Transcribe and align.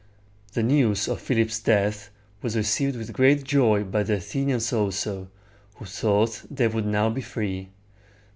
The 0.53 0.63
news 0.63 1.07
of 1.07 1.21
Philip's 1.21 1.59
death 1.59 2.09
was 2.41 2.55
received 2.57 2.97
with 2.97 3.13
great 3.13 3.43
joy 3.43 3.83
by 3.83 4.01
the 4.01 4.15
Athenians 4.15 4.73
also, 4.73 5.29
who 5.75 5.85
thought 5.85 6.41
they 6.49 6.67
would 6.67 6.87
now 6.87 7.11
be 7.11 7.21
free. 7.21 7.69